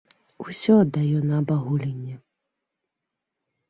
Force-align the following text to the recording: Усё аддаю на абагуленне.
Усё 0.45 0.73
аддаю 0.85 1.17
на 1.27 1.33
абагуленне. 1.43 2.15